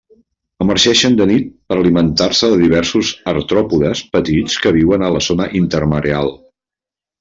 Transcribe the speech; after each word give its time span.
Emergeixen 0.65 1.17
de 1.19 1.27
nit 1.31 1.51
per 1.73 1.77
alimentar-se 1.83 2.51
de 2.55 2.59
diversos 2.63 3.13
artròpodes 3.35 4.05
petits 4.17 4.59
que 4.67 4.75
viuen 4.81 5.09
a 5.11 5.15
la 5.19 5.27
zona 5.31 5.51
intermareal. 5.65 6.39